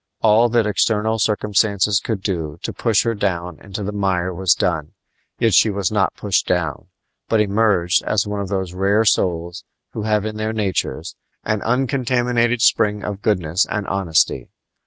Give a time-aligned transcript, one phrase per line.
[0.21, 4.93] All that external circumstances could do to push her down into the mire was done;
[5.37, 6.87] yet she was not pushed down,
[7.29, 12.63] but emerged as one of those rare souls who have in their natures an uncontaminated
[12.63, 14.49] spring of goodness and honesty.